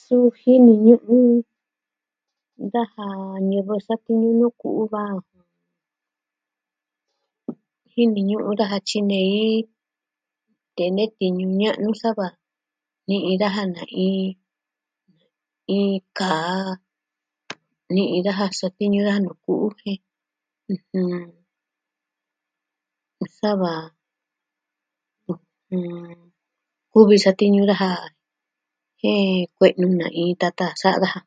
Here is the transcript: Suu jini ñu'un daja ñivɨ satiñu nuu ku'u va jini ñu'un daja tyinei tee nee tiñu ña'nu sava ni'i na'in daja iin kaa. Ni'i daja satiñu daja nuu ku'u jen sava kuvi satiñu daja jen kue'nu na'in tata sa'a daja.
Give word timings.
Suu 0.00 0.26
jini 0.40 0.72
ñu'un 0.86 1.26
daja 2.72 3.06
ñivɨ 3.50 3.74
satiñu 3.86 4.28
nuu 4.38 4.54
ku'u 4.60 4.82
va 4.92 5.02
jini 7.92 8.20
ñu'un 8.28 8.56
daja 8.60 8.78
tyinei 8.86 9.36
tee 10.74 10.90
nee 10.96 11.10
tiñu 11.18 11.44
ña'nu 11.60 11.90
sava 12.02 12.26
ni'i 13.08 13.32
na'in 13.40 13.70
daja 13.76 13.84
iin 15.74 15.96
kaa. 16.18 16.62
Ni'i 17.94 18.18
daja 18.26 18.46
satiñu 18.60 18.98
daja 19.06 19.22
nuu 19.24 19.36
ku'u 19.44 19.66
jen 19.80 19.98
sava 23.38 23.72
kuvi 26.92 27.16
satiñu 27.24 27.62
daja 27.70 27.90
jen 29.00 29.28
kue'nu 29.56 29.86
na'in 30.00 30.32
tata 30.40 30.66
sa'a 30.80 30.98
daja. 31.02 31.20